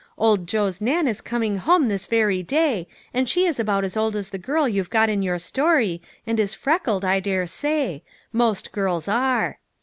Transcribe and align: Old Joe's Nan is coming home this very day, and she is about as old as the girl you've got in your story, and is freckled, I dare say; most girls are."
Old 0.17 0.47
Joe's 0.47 0.81
Nan 0.81 1.07
is 1.07 1.21
coming 1.21 1.57
home 1.57 1.87
this 1.87 2.07
very 2.07 2.41
day, 2.41 2.87
and 3.13 3.29
she 3.29 3.45
is 3.45 3.59
about 3.59 3.83
as 3.83 3.95
old 3.95 4.15
as 4.15 4.29
the 4.29 4.39
girl 4.39 4.67
you've 4.67 4.89
got 4.89 5.09
in 5.09 5.21
your 5.21 5.37
story, 5.37 6.01
and 6.25 6.39
is 6.39 6.55
freckled, 6.55 7.05
I 7.05 7.19
dare 7.19 7.45
say; 7.45 8.01
most 8.33 8.71
girls 8.71 9.07
are." 9.07 9.59